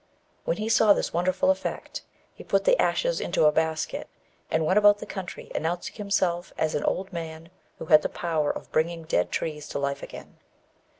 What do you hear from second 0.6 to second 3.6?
saw this wonderful effect, he put the ashes into a